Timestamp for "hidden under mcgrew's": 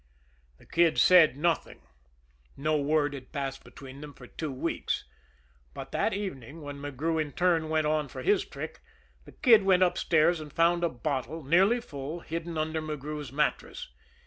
12.21-13.31